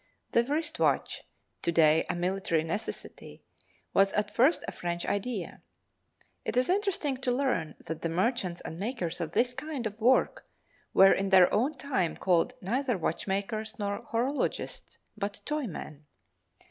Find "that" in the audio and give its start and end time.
7.85-8.01